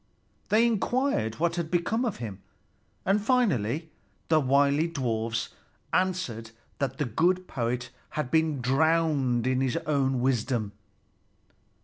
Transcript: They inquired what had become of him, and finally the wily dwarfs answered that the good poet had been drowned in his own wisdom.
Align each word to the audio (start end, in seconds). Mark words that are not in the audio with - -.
They 0.49 0.65
inquired 0.65 1.35
what 1.35 1.57
had 1.57 1.69
become 1.69 2.05
of 2.05 2.17
him, 2.17 2.41
and 3.05 3.21
finally 3.21 3.91
the 4.29 4.39
wily 4.39 4.87
dwarfs 4.87 5.49
answered 5.93 6.49
that 6.79 6.97
the 6.97 7.05
good 7.05 7.47
poet 7.47 7.91
had 8.17 8.31
been 8.31 8.61
drowned 8.61 9.45
in 9.45 9.61
his 9.61 9.77
own 9.85 10.19
wisdom. 10.19 10.71